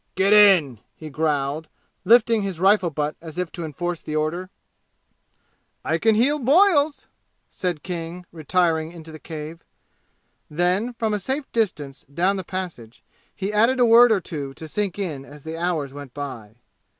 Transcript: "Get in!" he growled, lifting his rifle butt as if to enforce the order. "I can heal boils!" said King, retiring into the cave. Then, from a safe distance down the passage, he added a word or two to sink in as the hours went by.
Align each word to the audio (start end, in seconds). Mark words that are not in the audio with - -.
"Get 0.15 0.33
in!" 0.33 0.79
he 0.95 1.11
growled, 1.11 1.67
lifting 2.05 2.41
his 2.41 2.59
rifle 2.59 2.89
butt 2.89 3.15
as 3.21 3.37
if 3.37 3.51
to 3.51 3.63
enforce 3.63 4.01
the 4.01 4.15
order. 4.15 4.49
"I 5.85 5.99
can 5.99 6.15
heal 6.15 6.39
boils!" 6.39 7.05
said 7.51 7.83
King, 7.83 8.25
retiring 8.31 8.91
into 8.91 9.11
the 9.11 9.19
cave. 9.19 9.63
Then, 10.49 10.93
from 10.95 11.13
a 11.13 11.19
safe 11.19 11.45
distance 11.51 12.03
down 12.11 12.35
the 12.37 12.43
passage, 12.43 13.03
he 13.35 13.53
added 13.53 13.79
a 13.79 13.85
word 13.85 14.11
or 14.11 14.19
two 14.19 14.55
to 14.55 14.67
sink 14.67 14.97
in 14.97 15.23
as 15.23 15.43
the 15.43 15.55
hours 15.55 15.93
went 15.93 16.15
by. 16.15 16.55